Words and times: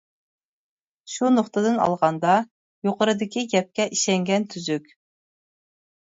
شۇ 1.15 1.27
نۇقتىدىن 1.33 1.75
ئالغاندا، 1.83 2.37
يۇقىرىدىكى 2.87 3.43
گەپكە 3.51 3.85
ئىشەنگەن 3.97 4.47
تۈزۈك. 4.55 4.89